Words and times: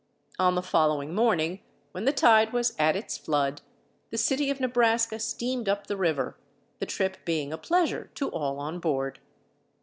On 0.39 0.55
the 0.55 0.63
following 0.63 1.13
morning, 1.13 1.61
when 1.91 2.05
the 2.05 2.11
tide 2.11 2.53
was 2.53 2.75
at 2.79 2.95
its 2.95 3.19
flood, 3.19 3.61
the 4.09 4.17
City 4.17 4.49
of 4.49 4.59
Nebraska 4.59 5.19
steamed 5.19 5.69
up 5.69 5.85
the 5.85 5.95
river, 5.95 6.35
the 6.79 6.87
trip 6.87 7.17
being 7.23 7.53
a 7.53 7.57
pleasure 7.59 8.09
to 8.15 8.27
all 8.29 8.57
on 8.57 8.79
board. 8.79 9.19